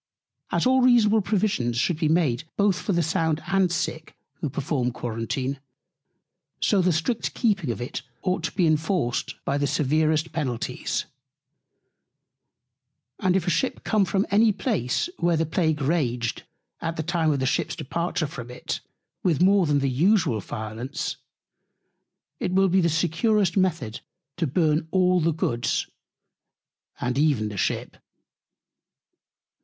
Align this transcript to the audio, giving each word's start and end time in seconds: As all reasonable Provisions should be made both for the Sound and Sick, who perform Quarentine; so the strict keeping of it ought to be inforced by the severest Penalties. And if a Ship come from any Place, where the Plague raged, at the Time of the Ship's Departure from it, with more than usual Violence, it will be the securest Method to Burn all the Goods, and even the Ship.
As 0.51 0.65
all 0.65 0.81
reasonable 0.81 1.21
Provisions 1.21 1.77
should 1.77 1.99
be 1.99 2.09
made 2.09 2.45
both 2.57 2.81
for 2.81 2.91
the 2.91 3.03
Sound 3.03 3.39
and 3.45 3.71
Sick, 3.71 4.15
who 4.39 4.49
perform 4.49 4.91
Quarentine; 4.91 5.59
so 6.59 6.81
the 6.81 6.91
strict 6.91 7.35
keeping 7.35 7.69
of 7.69 7.79
it 7.79 8.01
ought 8.23 8.41
to 8.45 8.51
be 8.53 8.65
inforced 8.65 9.35
by 9.45 9.59
the 9.59 9.67
severest 9.67 10.31
Penalties. 10.31 11.05
And 13.19 13.35
if 13.35 13.45
a 13.45 13.51
Ship 13.51 13.83
come 13.83 14.03
from 14.03 14.25
any 14.31 14.51
Place, 14.51 15.07
where 15.19 15.37
the 15.37 15.45
Plague 15.45 15.79
raged, 15.83 16.45
at 16.81 16.95
the 16.95 17.03
Time 17.03 17.31
of 17.31 17.39
the 17.39 17.45
Ship's 17.45 17.75
Departure 17.75 18.25
from 18.25 18.49
it, 18.49 18.81
with 19.21 19.39
more 19.43 19.67
than 19.67 19.79
usual 19.81 20.39
Violence, 20.39 21.17
it 22.39 22.51
will 22.51 22.69
be 22.69 22.81
the 22.81 22.89
securest 22.89 23.55
Method 23.55 23.99
to 24.37 24.47
Burn 24.47 24.87
all 24.89 25.19
the 25.21 25.31
Goods, 25.31 25.85
and 26.99 27.19
even 27.19 27.49
the 27.49 27.55
Ship. 27.57 27.97